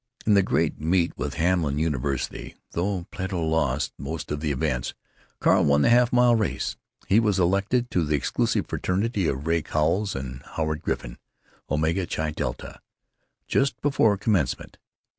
[0.25, 4.95] In the great meet with Hamlin University, though Plato lost most of the events,
[5.39, 6.75] Carl won the half mile race.
[7.05, 11.19] He was elected to the exclusive fraternity of Ray Cowles and Howard Griffin,
[11.69, 12.81] Omega Chi Delta,
[13.47, 14.79] just before Commencement.